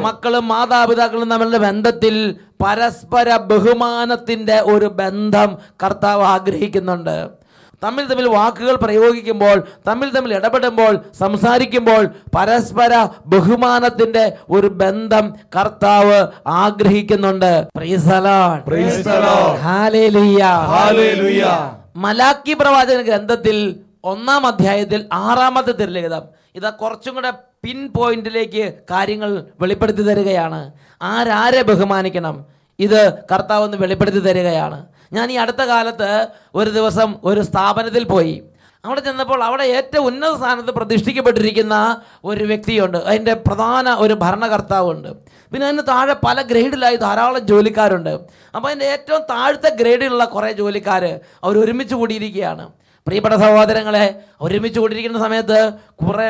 [0.02, 2.14] മക്കളും മാതാപിതാക്കളും തമ്മിലുള്ള ബന്ധത്തിൽ
[2.62, 5.50] പരസ്പര ബഹുമാനത്തിന്റെ ഒരു ബന്ധം
[5.82, 7.16] കർത്താവ് ആഗ്രഹിക്കുന്നുണ്ട്
[7.84, 17.66] തമ്മിൽ തമ്മിൽ വാക്കുകൾ പ്രയോഗിക്കുമ്പോൾ തമ്മിൽ തമ്മിൽ ഇടപെടുമ്പോൾ സംസാരിക്കുമ്പോൾ പരസ്പര ബഹുമാനത്തിന്റെ ഒരു ബന്ധം കർത്താവ് ആഗ്രഹിക്കുന്നുണ്ട്.
[21.96, 26.22] മലാക്കി പ്രവാചക ഗ്രന്ഥത്തിൽ ഒന്നാം അധ്യായത്തിൽ ആറാമത്തെ തിരലിഖിതം
[26.54, 30.72] ഇതാ കുറച്ചും കൂടെ പിൻ പോയിന്റിലേക്ക് കാര്യങ്ങൾ വെളിപ്പെടുത്തി തരികയാണ്.
[31.02, 32.61] ആരാരെ ബഹുമാനിക്കണം?
[32.78, 34.86] ഇത് കർത്താവ് ഒന്ന് വെളിപ്പെടുത്തി തരികയാണ്.
[35.12, 38.42] ഞാൻ ഈ അടുത്ത കാലത്ത് ഒരു ദിവസം ഒരു സ്ഥാപനത്തിൽ പോയി.
[38.84, 42.98] അവിടെ ചെന്നപ്പോൾ അവിടെ ഏറ്റവും ഉന്നത സ്ഥാനത്ത് പ്രതിഷ്ഠിക്കപ്പെട്ടിരിക്കുന്ന ഒരു വ്യക്തിയുണ്ട്.
[42.98, 45.08] അതിന്റെ പ്രധാന ഒരു ഭരണകർത്താവുണ്ട്.
[45.52, 48.10] പിന്നെ അതിന് താഴെ പല ഗ്രേഡിലായി ധാരാളം ജോലിക്കാരുണ്ട്.
[48.54, 52.70] അപ്പോൾ അതിന്റെ ഏറ്റവും താഴത്തെ ഗ്രേഡിലുള്ള കുറേ ജോലിക്കാർ അവർ ഒരുമിച്ച് കൂടിയിരിക്കുകയാണ്.
[53.06, 54.04] പ്രിയപ്പെട്ട സഹോദരങ്ങളെ
[54.46, 55.58] ഒരുമിച്ച് കൂടിയിരിക്കുന്ന സമയത്ത്
[56.02, 56.26] കുറേ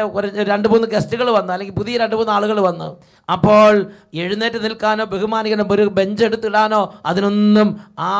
[0.50, 2.88] രണ്ട് മൂന്ന് ഗസ്റ്റുകൾ വന്ന് അല്ലെങ്കിൽ പുതിയ രണ്ട് മൂന്ന് ആളുകൾ വന്ന്.
[3.28, 3.72] അപ്പോൾ
[4.22, 8.14] എഴുന്നേറ്റ് നിൽക്കാനോ ബഹുമാനിക്കാനോ ഒരു ബെഞ്ച് എടുത്തിടാനോ അതിനൊന്നും ആ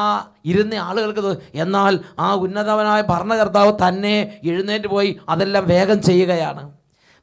[0.53, 1.33] ഇരുന്ന ആളുകൾക്ക്
[1.65, 4.17] എന്നാൽ ആ ഉന്നതവനായ ഭരണകർത്താവ് തന്നെ
[4.53, 6.63] എഴുന്നേറ്റ് പോയി അതെല്ലാം വേഗം ചെയ്യുകയാണ്.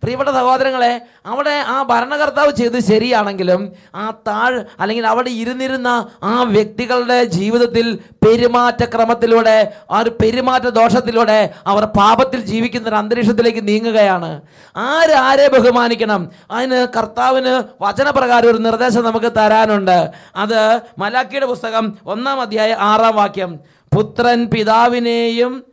[0.03, 7.99] പ്രിയപ്പെട്ട സഹോദരങ്ങളെ അവിടെ ആ ഭരണകർത്താവ് ചെയ്ത് ശരിയാണെങ്കിലും ആ താഴ് അല്ലെങ്കിൽ അവിടെ ഇരുന്നിരുന്ന ആ വ്യക്തികളുടെ ജീവിതത്തിൽ
[8.25, 14.41] പെരുമാറ്റക്രമത്തിലൂടെ ആ ഒരു പെരുമാറ്റ ദോഷത്തിലൂടെ അവർ പാപത്തിൽ ജീവിക്കുന്ന ഒരു അന്തരീക്ഷത്തിലേക്ക് നീങ്ങുകയാണ്.
[14.75, 16.29] ആര് ആരെ ബഹുമാനിക്കണം?
[16.51, 20.11] അതിന് കർത്താവിന് വചനപ്രകാരം ഒരു നിർദ്ദേശം നമുക്ക് തരാനുണ്ട്.
[20.35, 23.59] അത് മലാക്കിയുടെ പുസ്തകം ഒന്നാം അധ്യായം ആറാം വാക്യം.
[23.95, 25.63] പുത്രൻ പിതാവിനെയും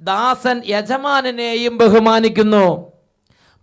[0.00, 2.95] ദാസൻ യജമാനെയും ബഹുമാനിക്കുന്നു.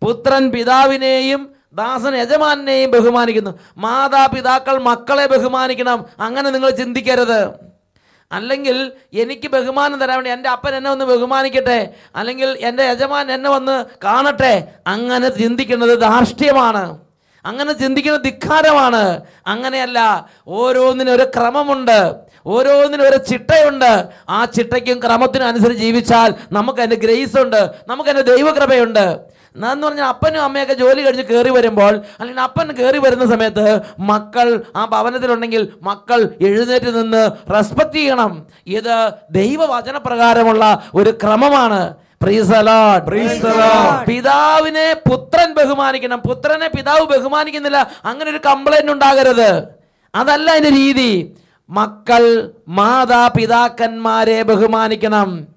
[0.03, 3.59] പുത്രൻ പിതാവിനെയും ദാസൻ യജമാനെയും ബഹുമാനിക്കുന്നു.
[3.77, 6.05] മാതാപിതാക്കൾ മക്കളെ ബഹുമാനിക്കണം.
[6.19, 7.49] അങ്ങനെ നിങ്ങൾ ചിന്തിക്കരുത്.
[8.31, 11.93] അല്ലെങ്കിൽ എനിക്ക് ബഹുമാനം തരാൻ വേണ്ടി എന്റെ അപ്പൻ എന്നെ ഒന്ന് ബഹുമാനിക്കട്ടെ.
[12.15, 14.67] അല്ലെങ്കിൽ എന്റെ യജമാൻ എന്നെ വന്ന് കാണട്ടെ.
[14.87, 16.97] അങ്ങനെ ചിന്തിക്കുന്നത് ധാർഷ്ട്യമാണ്.
[17.45, 19.21] അങ്ങനെ ചിന്തിക്കുന്നത് ധിക്കാരമാണ്.
[19.47, 22.13] അങ്ങനെയല്ല ഓരോന്നിനും ക്രമമുണ്ട്.
[22.45, 24.07] ഓരോന്നിനും ഒരു ചിട്ടയുണ്ട്.
[24.29, 29.32] ആ ചിട്ടയ്ക്കും ക്രമത്തിനും അനുസരിച്ച് ജീവിച്ചാൽ നമുക്ക് അതിന്റെ ഗ്രേസ് ഉണ്ട് നമുക്ക് അതിന്റെ ദൈവകൃപയുണ്ട്.
[29.55, 34.85] എന്ന് പറഞ്ഞാൽ അപ്പനും അമ്മയൊക്കെ ജോലി കഴിഞ്ഞ് കയറി വരുമ്പോൾ അല്ലെങ്കിൽ അപ്പൻ കയറി വരുന്ന സമയത്ത് മക്കൾ ആ
[34.85, 38.45] ഭവനത്തിലുണ്ടെങ്കിൽ മക്കൾ എഴുന്നേറ്റ് നിന്ന് റെസ്പെക്ട് ചെയ്യണം.
[38.67, 41.95] ഇത് ദൈവവചനപ്രകാരമുള്ള ഒരു ക്രമമാണ്.
[44.07, 46.19] പിതാവിനെ പുത്രൻ ബഹുമാനിക്കണം.
[46.19, 47.91] പുത്രനെ പിതാവ് ബഹുമാനിക്കുന്നില്ല.
[48.05, 49.63] അങ്ങനെ ഒരു കംപ്ലൈന്റ് ഉണ്ടാകരുത്.
[50.15, 51.37] അതല്ല അതിന്റെ രീതി.
[51.69, 55.47] മക്കൾ മാതാപിതാക്കന്മാരെ ബഹുമാനിക്കണം.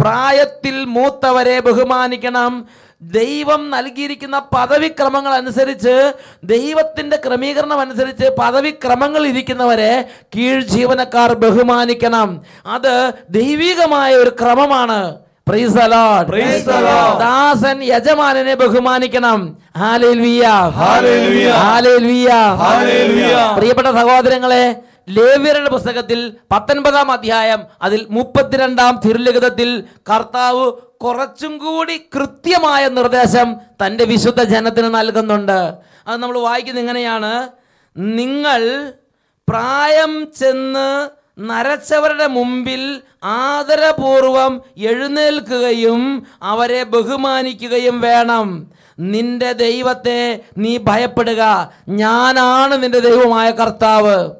[0.00, 2.68] പ്രായത്തിൽ മൂത്തവരെ ബഹുമാനിക്കണം.
[3.02, 6.12] ദൈവം നൽകിയിരിക്കുന്ന പദവിക്രമങ്ങൾ അനുസരിച്ച്
[6.44, 12.40] ദൈവത്തിന്റെ ക്രമീകരണം അനുസരിച്ച് പദവിക്രമങ്ങൾ ഇരിക്കുന്നവരെ കീഴ് ജീവനക്കാർ ബഹുമാനിക്കണം.
[12.66, 15.16] അത് ദൈവികമായ ഒരു ക്രമമാണ്.
[17.18, 19.58] ദാസൻ യജമാനനെ ബഹുമാനിക്കണം.
[23.54, 34.04] പ്രിയപ്പെട്ട സഹോദരങ്ങളെ ലേവ്യരുടെ പുസ്തകത്തിൽ പത്തൊൻപതാം അധ്യായം അതിൽ മുപ്പത്തിരണ്ടാം തിരുലിഖിതത്തിൽ കർത്താവ് കുറച്ചും കൂടി കൃത്യമായ നിർദ്ദേശം തന്റെ
[34.04, 35.74] വിശുദ്ധ ജനത്തിന് നൽകുന്നുണ്ട്.
[36.06, 37.48] അത് നമ്മൾ വായിക്കുന്നത് ഇങ്ങനെയാണ്.
[37.96, 38.92] നിങ്ങൾ
[39.48, 48.72] പ്രായം ചെന്ന് നരച്ചവരുടെ മുമ്പിൽ ആദരപൂർവം എഴുന്നേൽക്കുകയും അവരെ ബഹുമാനിക്കുകയും വേണം.
[48.98, 51.72] നിന്റെ ദൈവത്തെ നീ ഭയപ്പെടുക.
[51.88, 54.30] ഞാനാണ് നിന്റെ ദൈവമായ കർത്താവ്.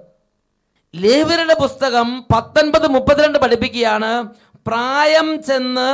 [0.96, 4.28] ലേവരുടെ പുസ്തകം പത്തൊൻപത് മുപ്പത്തിരണ്ട് പഠിപ്പിക്കുകയാണ്.
[4.66, 5.88] പ്രായം ചെന്ന്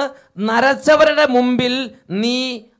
[0.48, 1.74] നരച്ചവരുടെ മുമ്പിൽ
[2.22, 2.38] നീ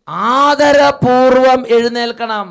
[0.09, 2.48] ആദരപൂർവം എഴുന്നേൽക്കണം.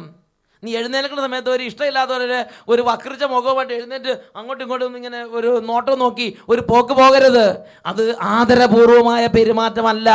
[0.63, 2.39] നീ എഴുന്നേൽക്കുന്ന സമയത്ത് ഒരു ഇഷ്ടമില്ലാത്തവരെ
[2.71, 7.47] ഒരു വക്രിച്ച മുഖവുമായിട്ട് എഴുന്നേറ്റ് അങ്ങോട്ടും ഇങ്ങോട്ടും ഇങ്ങനെ ഒരു നോട്ടം നോക്കി ഒരു പോക്ക് പോകരുത്.
[7.86, 8.04] അത്
[8.38, 10.10] ആദരപൂർവമായ പെരുമാറ്റമല്ല.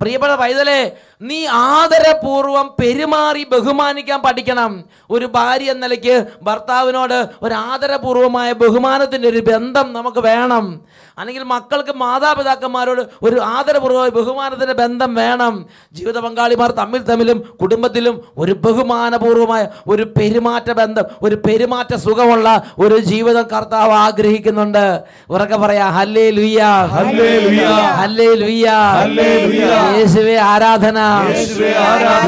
[0.00, 0.80] പ്രിയപ്പെട്ട പൈതലെ
[1.28, 4.72] നീ ആദരപൂർവം പെരുമാറി ബഹുമാനിക്കാൻ പഠിക്കണം.
[5.14, 6.16] ഒരു ഭാര്യ എന്ന നിലയ്ക്ക്
[6.46, 10.66] ഭർത്താവിനോട് ഒരു ആദരപൂർവമായ ബഹുമാനത്തിന്റെ ഒരു ബന്ധം നമുക്ക് വേണം.
[11.18, 15.54] അല്ലെങ്കിൽ മക്കൾക്ക് മാതാപിതാക്കന്മാരോട് ഒരു ആദരപൂർവമായ ബഹുമാനത്തിന്റെ ബന്ധം വേണം
[15.94, 20.90] ജീവിത പങ്കാളിമാർ തമ്മിൽ തമ്മിലും കുടുംബത്തിലും ഒരു ബഹുമാനപൂർവമായ ഒരു പെരുമാറ്റ ബന്ധം
[21.22, 22.48] ഒരു പെരുമാറ്റ സുഖമുള്ള
[22.82, 24.84] ഒരു ജീവിതം കർത്താവ് ആഗ്രഹിക്കുന്നുണ്ട്
[25.30, 26.60] ഉറക്കെ പറയാ ഹല്ലേ ലുയ്യ
[26.92, 28.66] ഹല്ലേലൂയ.
[29.00, 29.68] ഹല്ലേ ലുയ്യ
[30.44, 30.98] ആരാധന.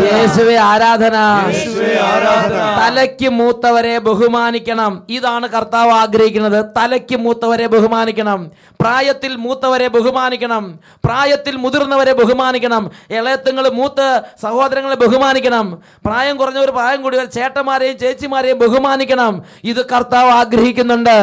[0.08, 2.60] യേശുവേ ആരാധന യേശുവേ ആരാധന.
[2.78, 8.40] തലയ്ക്ക് മൂത്തവരെ ബഹുമാനിക്കണം ഇതാണ് കർത്താവ് ആഗ്രഹിക്കുന്നത് തലയ്ക്ക് മൂത്തവരെ ബഹുമാനിക്കണം
[8.80, 10.78] പ്രായത്തിൽ മൂത്തവരെ ബഹുമാനിക്കണം.
[11.04, 12.90] പ്രായത്തിൽ മുതിർന്നവരെ ബഹുമാനിക്കണം.
[13.10, 15.82] ഇളയത്തുങ്ങൾ മൂത്ത സഹോദരങ്ങളെ ബഹുമാനിക്കണം.
[16.06, 19.42] പ്രായം കുറഞ്ഞവർ പ്രായം കൂടിയവർ ചേട്ടന്മാരെയും ചേച്ചിമാരെയും ബഹുമാനിക്കണം.
[19.64, 21.18] ഇത് കർത്താവ് ആഗ്രഹിക്കുന്നുണ്ട്.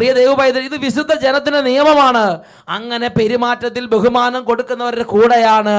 [0.00, 2.22] പ്രിയ ദൈവപൈതൽ ഇത് വിശുദ്ധ ജനത്തിന്റെ നിയമമാണ്.
[2.68, 5.74] അങ്ങനെ പെരുമാറ്റത്തിൽ ബഹുമാനം കൊടുക്കുന്നവരുടെ കൂടെയാണ്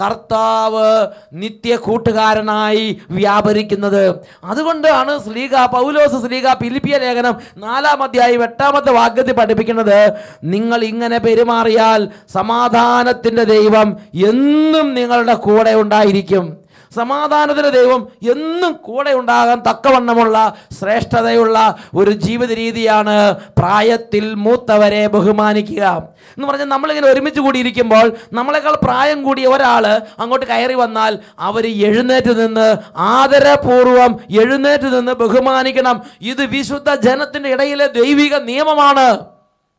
[0.00, 0.88] കർത്താവ്
[1.32, 4.04] നിത്യ കൂട്ടുകാരനായി വ്യാപരിക്കുന്നത്.
[4.44, 9.98] അതുകൊണ്ടാണ് ശ്രീക പൗലോസ് ശ്രീക പിലിപ്പിയ ലേഖനം നാലാം അധ്യായം എട്ടാമത്തെ വാക്യത്തിൽ പഠിപ്പിക്കുന്നത്
[10.44, 13.96] നിങ്ങൾ ഇങ്ങനെ പെരുമാറിയാൽ സമാധാനത്തിന്റെ ദൈവം
[14.32, 16.44] എന്നും നിങ്ങളുടെ കൂടെ ഉണ്ടായിരിക്കും.
[16.94, 25.82] സമാധാനത്തിന്റെ ദൈവം എന്നും കൂടെ ഉണ്ടാകാൻ തക്കവണ്ണമുള്ള ശ്രേഷ്ഠതയുള്ള ഒരു ജീവിത രീതിയാണ് പ്രായത്തിൽ മൂത്തവരെ ബഹുമാനിക്കുക.
[26.28, 29.86] എന്ന് പറഞ്ഞാൽ നമ്മളിങ്ങനെ ഒരുമിച്ച് കൂടിയിരിക്കുമ്പോൾ നമ്മളെക്കാൾ പ്രായം കൂടിയ ഒരാൾ
[30.18, 36.02] അങ്ങോട്ട് കയറി വന്നാൽ അവർ എഴുന്നേറ്റ് നിന്ന് ആദരപൂർവം എഴുന്നേറ്റ് നിന്ന് ബഹുമാനിക്കണം.
[36.20, 39.32] ഇത് വിശുദ്ധ ജനത്തിന്റെ ഇടയിലെ ദൈവിക നിയമമാണ്.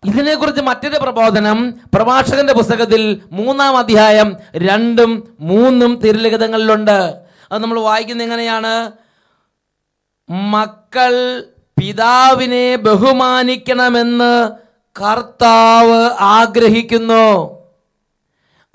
[0.05, 7.13] ഇതിനെക്കുറിച്ച് മറ്റൊരു പ്രബോധനം പ്രഭാഷകന്റെ പുസ്തകത്തിൽ മൂന്നാം അധ്യായം രണ്ടും മൂന്നും തിരുലിഖിതങ്ങളിലുണ്ട്.
[7.51, 8.91] അത് നമ്മൾ വായിക്കുന്നത് എങ്ങനെയാണ്?
[10.29, 11.43] മക്കൾ
[11.79, 14.49] പിതാവിനെ ബഹുമാനിക്കണമെന്ന്
[15.01, 17.59] കർത്താവ് ആഗ്രഹിക്കുന്നു.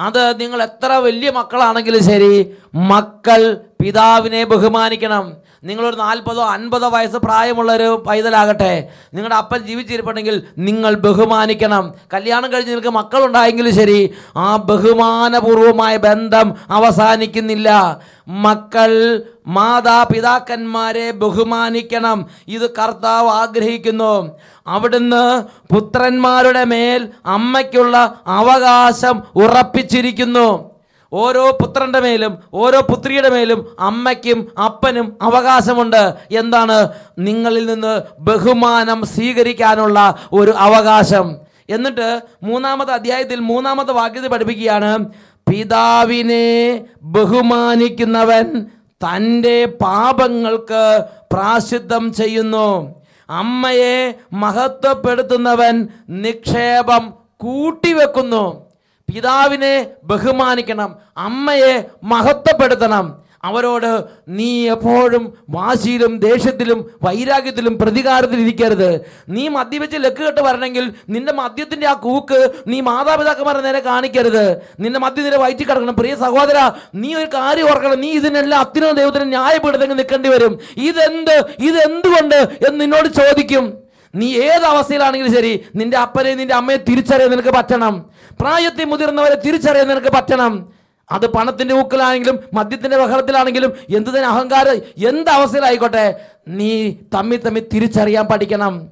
[0.01, 5.37] അത് നിങ്ങൾ എത്ര വലിയ മക്കളാണെങ്കിലും ശരി മക്കൾ പിതാവിനെ ബഹുമാനിക്കണം.
[5.64, 8.88] നിങ്ങളൊരു നാൽപ്പതോ അൻപതോ വയസ്സ് പ്രായമുള്ളൊരു പൈതലാകട്ടെ.
[9.14, 11.94] നിങ്ങളുടെ അപ്പൻ ജീവിച്ചിരിപ്പുണ്ടെങ്കിൽ നിങ്ങൾ ബഹുമാനിക്കണം.
[12.14, 17.99] കല്യാണം കഴിഞ്ഞ് നിങ്ങൾക്ക് മക്കളുണ്ടായെങ്കിലും ശരി ആ ബഹുമാനപൂർവമായ ബന്ധം അവസാനിക്കുന്നില്ല.
[18.29, 22.27] മക്കൾ മാതാപിതാക്കന്മാരെ ബഹുമാനിക്കണം.
[22.49, 24.38] ഇത് കർത്താവ് ആഗ്രഹിക്കുന്നു.
[24.66, 25.42] അവിടുന്ന്
[25.75, 30.78] പുത്രന്മാരുടെ മേൽ അമ്മയ്ക്കുള്ള അവകാശം ഉറപ്പിച്ചിരിക്കുന്നു.
[31.12, 36.14] ഓരോ പുത്രന്റെ മേലും ഓരോ പുത്രിയുടെ മേലും അമ്മയ്ക്കും അപ്പനും അവകാശമുണ്ട്.
[36.31, 36.88] എന്താണ്?
[37.18, 41.37] നിങ്ങളിൽ നിന്ന് ബഹുമാനം സ്വീകരിക്കാനുള്ള ഒരു അവകാശം.
[41.71, 45.07] എന്നിട്ട് മൂന്നാമത്തെ അധ്യായത്തിൽ മൂന്നാമത്തെ വാക്യത്തിൽ പഠിപ്പിക്കുകയാണ്
[45.51, 52.94] പിതാവിനെ ബഹുമാനിക്കുന്നവൻ തന്റെ പാപങ്ങൾക്ക് പ്രാശിദ്ധം ചെയ്യുന്നു.
[53.31, 58.67] അമ്മയെ മഹത്വപ്പെടുത്തുന്നവൻ നിക്ഷേപം കൂട്ടിവെക്കുന്നു.
[59.14, 63.29] പിതാവിനെ ബഹുമാനിക്കണം അമ്മയെ മഹത്വപ്പെടുത്തണം.
[63.44, 69.01] അവരോട് നീ എപ്പോഴും വാശിയിലും ദേഷ്യത്തിലും വൈരാഗ്യത്തിലും പ്രതികാരത്തിലും ഇരിക്കരുത്.
[69.29, 74.57] നീ മദ്യപിച്ച് ലക്കുകെട്ട് വരണമെങ്കിൽ നിന്റെ മദ്യത്തിന്റെ ആ കൂക്ക് നീ മാതാപിതാക്കന്മാരെ നേരെ കാണിക്കരുത്.
[74.81, 75.97] നിന്റെ മദ്യം നിന്റെ വയറ്റി കിടക്കണം.
[75.97, 78.01] പ്രിയ സഹോദര നീ ഒരു കാര്യം ഓർക്കണം.
[78.01, 80.59] നീ ഇതിനെല്ലാം അത്തിനോ ദൈവത്തിനും ന്യായപ്പെടുത്തെങ്കിൽ നിൽക്കേണ്ടി വരും.
[80.77, 81.44] ഇതെന്ത്?
[81.59, 82.49] ഇതെന്തുകൊണ്ട്?
[82.68, 83.79] എന്ന് നിന്നോട് ചോദിക്കും.
[84.14, 88.11] നീ ഏത് അവസ്ഥയിലാണെങ്കിലും ശരി നിന്റെ അപ്പനെ നിന്റെ അമ്മയെ തിരിച്ചറിയാൻ നിനക്ക് പറ്റണം.
[88.40, 90.72] പ്രായത്തിൽ മുതിർന്നവരെ തിരിച്ചറിയാൻ നിനക്ക് പറ്റണം.
[91.11, 98.88] അത് പണത്തിന്റെ ഊക്കിലാണെങ്കിലും മദ്യത്തിന്റെ ബഹളത്തിലാണെങ്കിലും എന്ത് തന്നെ അഹങ്കാരം എന്ത് അവസ്ഥയിലായിക്കോട്ടെ നീ തമ്മി തമ്മി തിരിച്ചറിയാൻ പഠിക്കണം.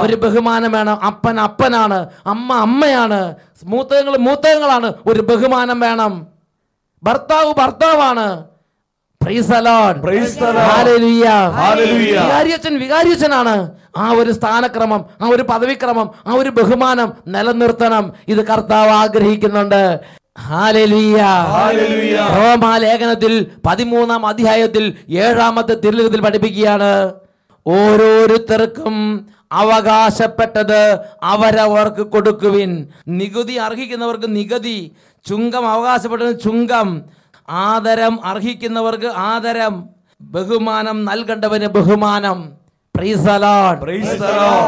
[0.00, 1.02] ഒരു ബഹുമാനം വേണം.
[1.02, 2.06] അപ്പൻ അപ്പനാണ്.
[2.26, 3.34] അമ്മ അമ്മയാണ്.
[3.64, 6.26] മൂത്തകങ്ങൾ മൂത്തകങ്ങളാണ് ഒരു ബഹുമാനം വേണം.
[7.02, 8.44] ഭർത്താവ് ഭർത്താവാണ്.
[12.12, 13.70] വികാരിയച്ഛൻ വികാരിയച്ഛനാണ്.
[13.96, 18.12] ആ ഒരു സ്ഥാനക്രമം ആ ഒരു പദവിക്രമം ആ ഒരു ബഹുമാനം നിലനിർത്തണം.
[18.28, 20.00] ഇത് കർത്താവ് ആഗ്രഹിക്കുന്നുണ്ട്.
[22.36, 27.12] റോമാലേഖനത്തിൽ പതിമൂന്നാം അധ്യായത്തിൽ ഏഴാമത്തെ തിരുലിഖിതത്തിൽ പഠിപ്പിക്കുകയാണ്.
[27.66, 28.96] ഓരോരുത്തർക്കും
[29.52, 32.88] അവകാശപ്പെട്ടത് അവരവർക്ക് കൊടുക്കുവിൻ.
[33.08, 34.92] നികുതി അർഹിക്കുന്നവർക്ക് നികുതി
[35.28, 37.02] ചുങ്കം അവകാശപ്പെട്ടത് ചുങ്കം.
[37.50, 39.88] ആദരം അർഹിക്കുന്നവർക്ക് ആദരം.
[40.20, 42.52] ബഹുമാനം നൽകേണ്ടവന് ബഹുമാനം.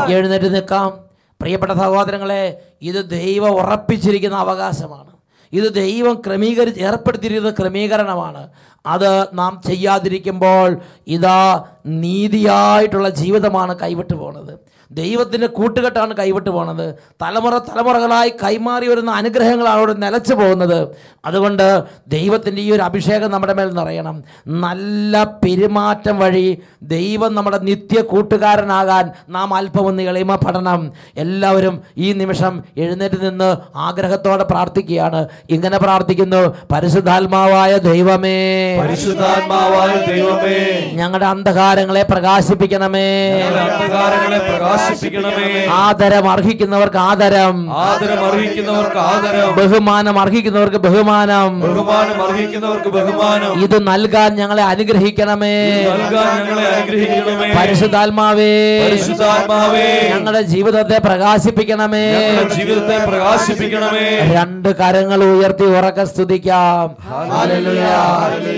[0.08, 0.98] എഴുന്നേറ്റ് നിൽക്കാം.
[1.40, 5.12] പ്രിയപ്പെട്ട സഹോദരങ്ങളെ ഇത് ദൈവം ഉറപ്പിച്ചിരിക്കുന്ന അവകാശമാണ്.
[5.52, 8.48] ഇത് ദൈവം ക്രമീകരിച്ച് ഏർപ്പെടുത്തിയിരിക്കുന്ന ക്രമീകരണമാണ്.
[8.86, 10.76] അത് നാം ചെയ്യാതിരിക്കുമ്പോൾ
[11.08, 14.72] ഇതാ നീതിയായിട്ടുള്ള ജീവിതമാണ് കൈവിട്ടു പോണത്.
[14.90, 16.94] ദൈവത്തിന്റെ കൂട്ടുകെട്ടാണ് കൈവിട്ടു പോണത്.
[17.22, 20.88] തലമുറ തലമുറകളായി കൈമാറി വരുന്ന അനുഗ്രഹങ്ങളാണ് അവിടെ നിലച്ചു പോകുന്നത്.
[21.24, 24.24] അതുകൊണ്ട് ദൈവത്തിന്റെ ഈ ഒരു അഭിഷേകം നമ്മുടെ മേൽ നിറയണം.
[24.46, 33.56] നല്ല പെരുമാറ്റം വഴി ദൈവം നമ്മുടെ നിത്യ കൂട്ടുകാരനാകാൻ നാം അല്പമൊന്ന് എളിമപ്പെടണം എല്ലാവരും ഈ നിമിഷം എഴുന്നേറ്റ് നിന്ന്
[33.76, 35.28] ആഗ്രഹത്തോടെ പ്രാർത്ഥിക്കുകയാണ്.
[35.50, 40.90] ഇങ്ങനെ പ്രാർത്ഥിക്കുന്നു പരിശുദ്ധാത്മാവായ ദൈവമേ പരിശുദ്ധാത്മാവായ ദൈവമേ.
[40.92, 43.40] ഞങ്ങളുടെ അന്ധകാരങ്ങളെ പ്രകാശിപ്പിക്കണമേ.
[43.40, 45.66] അന്ധകാരങ്ങളെ പ്രകാശിപ്പിക്കണമേ.
[45.70, 47.72] ആദരം അർഹിക്കുന്നവർക്ക് ആദരം.
[47.72, 49.56] ആദരം അർഹിക്കുന്നവർക്ക് ആദരം.
[49.56, 51.60] ബഹുമാനം അർഹിക്കുന്നവർക്ക് ബഹുമാനം.
[51.60, 53.62] ബഹുമാനം അർഹിക്കുന്നവർക്ക് ബഹുമാനം.
[53.62, 55.70] ഇത് നൽകാൻ ഞങ്ങളെ അനുഗ്രഹിക്കണമേ.
[55.70, 57.54] നൽകാൻ ഞങ്ങളെ അനുഗ്രഹിക്കണമേ.
[57.60, 58.88] പരിശുദ്ധാത്മാവേ.
[58.88, 60.10] പരിശുദ്ധാത്മാവേ.
[60.14, 62.12] ഞങ്ങളുടെ ജീവിതത്തെ പ്രകാശിപ്പിക്കണമേ.
[62.58, 64.32] ജീവിതത്തെ പ്രകാശിപ്പിക്കണമേ.
[64.32, 66.96] രണ്ട് കരങ്ങൾ ഉയർത്തി ഉറക്കെ സ്തുതിക്കാം.
[67.10, 67.82] ഹല്ലേലൂയ.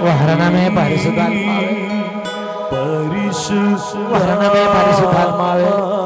[0.05, 1.77] വരണമേ പരിശുദ്ധാത്മാവേ.
[4.13, 6.00] വരണമേ പരിശുദ്ധാത്മാവേ.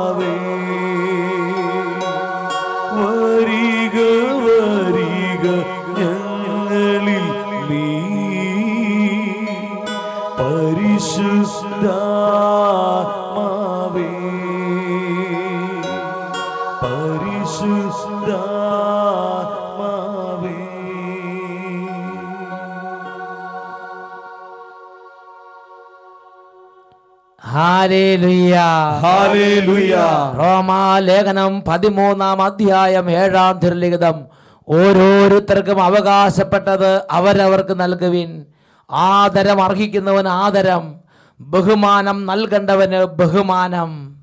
[30.37, 34.25] റോമാലേഖനം പതിമൂന്നാം അധ്യായം ഏഴാം തിരുലിഖിതം.
[34.69, 38.45] ഓരോരുത്തർക്കും അവകാശപ്പെട്ടത് അവരവർക്ക് നൽകുവിൻ.
[38.91, 40.95] ആദരം അർഹിക്കുന്നവന് ആദരം.
[41.39, 44.15] ബഹുമാനം നൽകേണ്ടവന് ബഹുമാനം.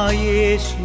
[0.08, 0.77] Ayşe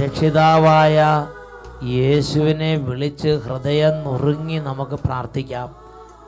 [0.00, 1.26] രക്ഷിതാവായ
[1.84, 5.76] യേശുവിനെ വിളിച്ച് ഹൃദയം നുറുങ്ങി നമുക്ക് പ്രാർത്ഥിക്കാം.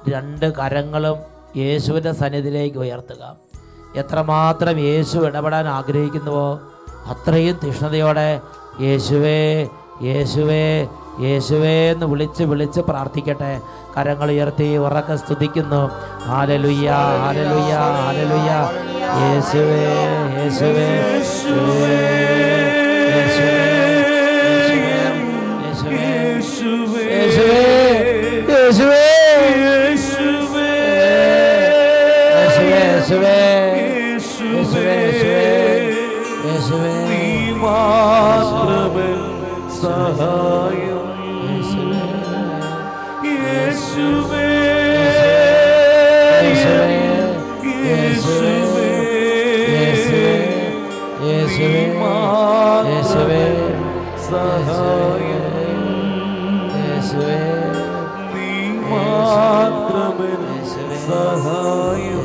[0.08, 1.18] രണ്ട് കരങ്ങളും
[1.56, 3.36] യേശുവിന്റെ സന്നിധിയിലേക്ക് ഉയർത്തുക.
[3.96, 6.60] എത്രമാത്രം യേശു ഇടപെടാൻ ആഗ്രഹിക്കുന്നുവോ
[7.06, 8.40] അത്രയും തീഷ്ണതയോടെ
[8.80, 9.68] യേശുവേ
[10.02, 10.88] യേശുവേ
[11.20, 13.60] യേശുവേ എന്ന് വിളിച്ച് വിളിച്ച് പ്രാർത്ഥിക്കട്ടെ.
[13.94, 15.82] കരങ്ങൾ ഉയർത്തി ഉറക്കെ സ്തുതിക്കുന്നു
[19.20, 19.80] യേശുവേ
[20.36, 20.88] യേശുവേ
[23.12, 23.58] യേശുവേ
[28.52, 29.02] യേശുവേ
[32.74, 33.36] യേശുവേ
[34.74, 35.42] യേശുവേ
[36.44, 36.92] യേശുവേ
[39.76, 41.02] സഹായം
[61.06, 62.21] സഹായം